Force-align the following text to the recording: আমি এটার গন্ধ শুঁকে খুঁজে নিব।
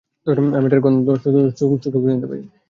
আমি 0.55 0.67
এটার 0.67 0.81
গন্ধ 0.81 1.07
শুঁকে 1.57 1.89
খুঁজে 1.93 2.11
নিব। 2.11 2.31